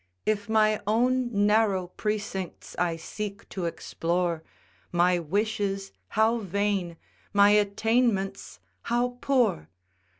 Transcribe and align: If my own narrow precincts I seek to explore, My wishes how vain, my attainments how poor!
If 0.25 0.49
my 0.49 0.81
own 0.87 1.29
narrow 1.45 1.85
precincts 1.89 2.75
I 2.79 2.95
seek 2.95 3.47
to 3.49 3.65
explore, 3.65 4.41
My 4.91 5.19
wishes 5.19 5.91
how 6.17 6.39
vain, 6.39 6.97
my 7.33 7.51
attainments 7.51 8.59
how 8.81 9.19
poor! 9.21 9.69